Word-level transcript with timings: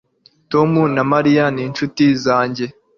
Tom 0.51 0.71
na 0.95 1.03
Mariya 1.11 1.45
ni 1.53 1.61
inshuti 1.67 2.03
zanjye 2.23 2.65